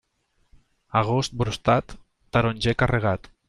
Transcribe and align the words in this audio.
Agost 1.01 1.37
brostat, 1.43 1.95
taronger 2.39 2.77
carregat. 2.85 3.35